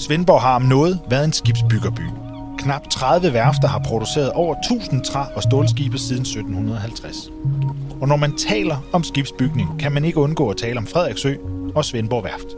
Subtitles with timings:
[0.00, 2.02] Svendborg har om noget været en skibsbyggerby.
[2.58, 7.16] Knap 30 værfter har produceret over 1000 træ- og stålskibe siden 1750.
[8.00, 11.34] Og når man taler om skibsbygning, kan man ikke undgå at tale om Frederiksø
[11.74, 12.56] og Svendborg Værft.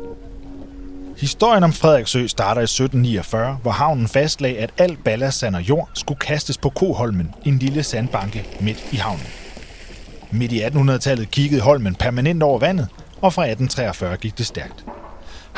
[1.17, 5.91] Historien om Frederiksø starter i 1749, hvor havnen fastlagde, at al ballast sand og jord
[5.95, 9.27] skulle kastes på Koholmen, en lille sandbanke midt i havnen.
[10.31, 12.89] Midt i 1800-tallet kiggede Holmen permanent over vandet,
[13.21, 14.85] og fra 1843 gik det stærkt.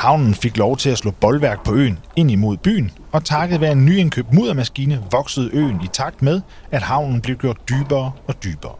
[0.05, 3.71] Havnen fik lov til at slå boldværk på øen ind imod byen, og takket være
[3.71, 6.41] en nyindkøbt muddermaskine voksede øen i takt med,
[6.71, 8.75] at havnen blev gjort dybere og dybere.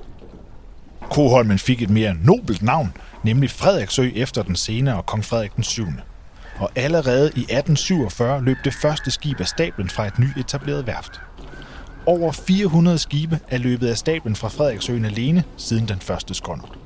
[1.10, 2.94] Koholmen fik et mere nobelt navn,
[3.24, 5.86] nemlig Frederiksø efter den senere kong Frederik den 7.
[6.60, 11.22] Og allerede i 1847 løb det første skib af stablen fra et nyetableret værft.
[12.06, 16.78] Over 400 skibe er løbet af stablen fra Frederiksøen alene siden den første skåndert.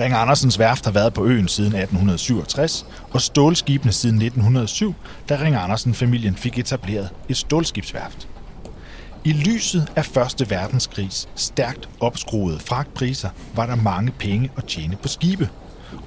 [0.00, 4.94] Ring Andersens værft har været på øen siden 1867, og stålskibene siden 1907,
[5.28, 8.28] da Ring Andersen-familien fik etableret et stålskibsværft.
[9.24, 15.08] I lyset af Første Verdenskrigs stærkt opskruede fragtpriser var der mange penge at tjene på
[15.08, 15.48] skibe.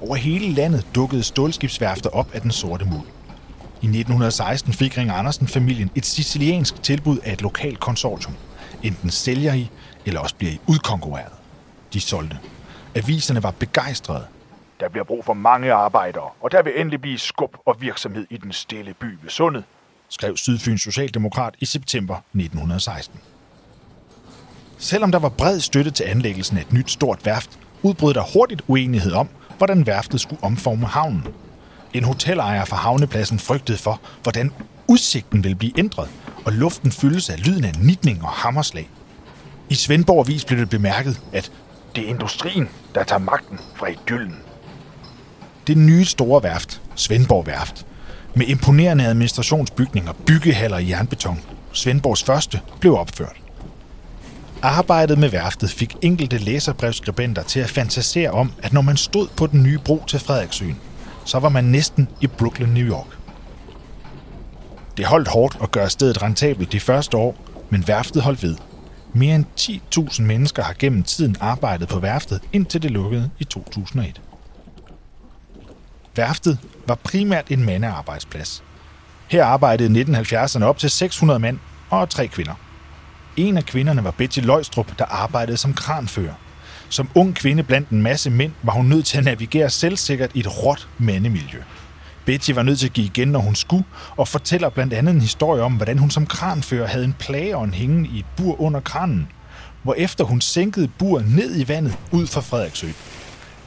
[0.02, 3.08] Over hele landet dukkede stålskibsværfter op af den sorte muld.
[3.82, 8.36] I 1916 fik Ring Andersen-familien et siciliansk tilbud af et lokalt konsortium.
[8.84, 9.70] Enten sælger I,
[10.06, 11.34] eller også bliver I udkonkurreret.
[11.94, 12.38] De solgte.
[12.96, 14.28] Aviserne var begejstrede.
[14.80, 18.38] Der bliver brug for mange arbejdere, og der vil endelig blive skub og virksomhed i
[18.38, 19.64] den stille by ved Sundet,
[20.10, 23.20] skrev Sydfyns Socialdemokrat i september 1916.
[24.78, 28.62] Selvom der var bred støtte til anlæggelsen af et nyt stort værft, udbrød der hurtigt
[28.68, 31.28] uenighed om, hvordan værftet skulle omforme havnen.
[31.94, 34.52] En hotelejer fra havnepladsen frygtede for, hvordan
[34.88, 36.10] udsigten ville blive ændret,
[36.46, 38.90] og luften fyldes af lyden af nitning og hammerslag.
[39.70, 41.52] I Svendborg Avis blev det bemærket, at
[41.96, 44.36] det er industrien, der tager magten fra idyllen.
[45.68, 47.86] Det nye store værft, Svendborg Værft,
[48.36, 51.40] med imponerende administrationsbygninger, byggehaller i jernbeton,
[51.74, 53.36] Svendborgs første, blev opført.
[54.62, 59.48] Arbejdet med værftet fik enkelte læserbrevskribenter til at fantasere om, at når man stod på
[59.48, 60.78] den nye bro til Frederiksøen,
[61.26, 63.18] så var man næsten i Brooklyn, New York.
[64.98, 67.36] Det holdt hårdt at gøre stedet rentabelt de første år,
[67.70, 68.56] men værftet holdt ved.
[69.14, 74.22] Mere end 10.000 mennesker har gennem tiden arbejdet på værftet, indtil det lukkede i 2001.
[76.16, 78.64] Værftet var primært en mandearbejdsplads.
[79.28, 82.54] Her arbejdede i 1970'erne op til 600 mænd og tre kvinder.
[83.38, 86.34] En af kvinderne var Betty Løjstrup, der arbejdede som kranfører.
[86.90, 90.40] Som ung kvinde blandt en masse mænd var hun nødt til at navigere selvsikkert i
[90.40, 91.62] et råt mandemiljø.
[92.26, 93.84] Betty var nødt til at give igen, når hun skulle,
[94.18, 98.10] og fortæller blandt andet en historie om, hvordan hun som kranfører havde en plageånd hængende
[98.10, 99.28] i et bur under kranen,
[99.84, 102.88] hvorefter hun sænkede buret ned i vandet ud for Frederiksø.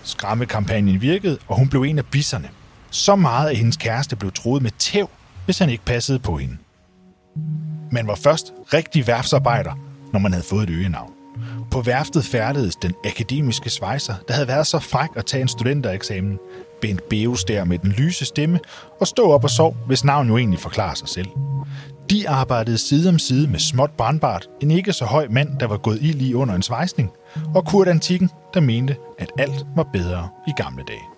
[0.03, 2.49] Skræmmekampagnen virkede, og hun blev en af bisserne.
[2.91, 5.11] Så meget, at hendes kæreste blev troet med tæv,
[5.45, 6.57] hvis han ikke passede på hende.
[7.93, 9.73] Man var først rigtig værfsarbejder,
[10.13, 11.11] når man havde fået et øgenavn.
[11.71, 16.39] På værftet færdedes den akademiske svejser, der havde været så fræk at tage en studentereksamen.
[16.85, 18.61] Bent Beos der med den lyse stemme
[19.01, 21.29] og stå op og sov, hvis navn jo egentlig forklarer sig selv.
[22.11, 25.77] De arbejdede side om side med småt brandbart, en ikke så høj mand, der var
[25.77, 27.11] gået i lige under en svejsning,
[27.55, 31.14] og Kurt Antikken, der mente, at alt var bedre i gamle dage.